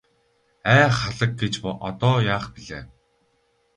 Ай 0.73 0.85
халаг 0.99 1.31
гэж 1.41 1.53
одоо 1.89 2.17
яах 2.35 2.45
билээ. 2.53 2.83